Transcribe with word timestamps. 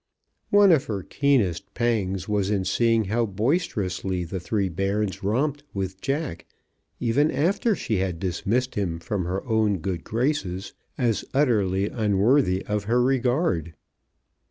One 0.49 0.71
of 0.71 0.85
her 0.85 1.03
keenest 1.03 1.75
pangs 1.75 2.27
was 2.27 2.49
in 2.49 2.65
seeing 2.65 3.03
how 3.03 3.27
boisterously 3.27 4.23
the 4.23 4.39
three 4.39 4.67
bairns 4.67 5.21
romped 5.23 5.63
with 5.75 6.01
"Jack" 6.01 6.47
even 6.99 7.29
after 7.29 7.75
she 7.75 7.97
had 7.97 8.17
dismissed 8.19 8.73
him 8.73 8.97
from 8.97 9.25
her 9.25 9.45
own 9.45 9.77
good 9.77 10.03
graces 10.03 10.73
as 10.97 11.23
utterly 11.35 11.87
unworthy 11.87 12.65
of 12.65 12.85
her 12.85 12.99
regard. 12.99 13.75